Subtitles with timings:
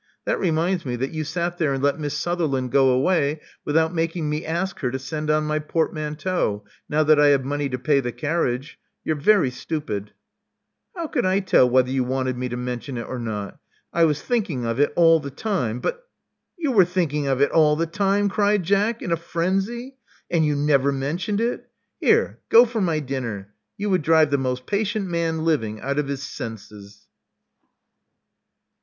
[0.25, 4.31] That reminds me that you sat there and let Miss Sutherland go away without making
[4.31, 7.99] me ask her to send on my portmanteau, now that I have money to pay
[7.99, 8.79] the carriage.
[9.03, 10.13] You're very stupid."
[10.95, 13.59] How could I tell whether you wanted me to mention it or not?
[13.93, 16.03] I was thinking of it all the time; but"
[16.57, 19.97] You were thinking of it all the time!" cried Jack, in a frenzy.
[20.31, 21.69] And you never mentioned it!
[21.99, 23.53] Here go for my dinner.
[23.77, 27.05] You would drive the most patient man living out of his senses."